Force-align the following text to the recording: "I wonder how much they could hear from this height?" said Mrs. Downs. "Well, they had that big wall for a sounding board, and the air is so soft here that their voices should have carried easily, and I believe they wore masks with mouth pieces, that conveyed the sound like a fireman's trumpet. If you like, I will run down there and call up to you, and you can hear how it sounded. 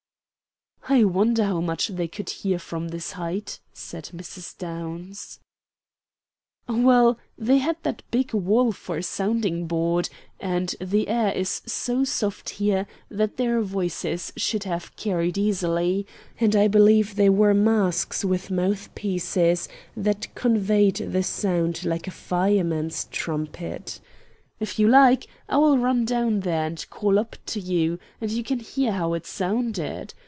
"I 0.89 1.05
wonder 1.05 1.45
how 1.45 1.61
much 1.61 1.87
they 1.87 2.09
could 2.09 2.29
hear 2.29 2.59
from 2.59 2.89
this 2.89 3.13
height?" 3.13 3.61
said 3.71 4.09
Mrs. 4.13 4.57
Downs. 4.57 5.39
"Well, 6.67 7.17
they 7.37 7.59
had 7.59 7.77
that 7.83 8.01
big 8.11 8.33
wall 8.33 8.73
for 8.73 8.97
a 8.97 9.03
sounding 9.03 9.67
board, 9.67 10.09
and 10.37 10.75
the 10.81 11.07
air 11.07 11.31
is 11.31 11.61
so 11.65 12.03
soft 12.03 12.49
here 12.49 12.87
that 13.09 13.37
their 13.37 13.61
voices 13.61 14.33
should 14.35 14.65
have 14.65 14.93
carried 14.97 15.37
easily, 15.37 16.05
and 16.41 16.57
I 16.57 16.67
believe 16.67 17.15
they 17.15 17.29
wore 17.29 17.53
masks 17.53 18.25
with 18.25 18.51
mouth 18.51 18.93
pieces, 18.93 19.69
that 19.95 20.33
conveyed 20.35 20.95
the 20.97 21.23
sound 21.23 21.85
like 21.85 22.07
a 22.07 22.11
fireman's 22.11 23.05
trumpet. 23.05 24.01
If 24.59 24.77
you 24.77 24.89
like, 24.89 25.27
I 25.47 25.55
will 25.57 25.77
run 25.77 26.03
down 26.03 26.41
there 26.41 26.65
and 26.65 26.85
call 26.89 27.17
up 27.17 27.37
to 27.45 27.61
you, 27.61 27.97
and 28.19 28.29
you 28.29 28.43
can 28.43 28.59
hear 28.59 28.91
how 28.91 29.13
it 29.13 29.25
sounded. 29.25 30.13